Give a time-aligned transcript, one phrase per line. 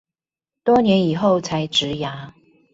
[0.63, 2.33] 多年以後才植牙